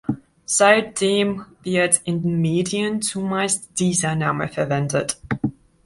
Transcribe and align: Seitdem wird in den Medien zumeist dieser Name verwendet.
Seitdem 0.47 1.45
wird 1.61 2.01
in 2.05 2.23
den 2.23 2.41
Medien 2.41 3.03
zumeist 3.03 3.69
dieser 3.77 4.15
Name 4.15 4.47
verwendet. 4.47 5.19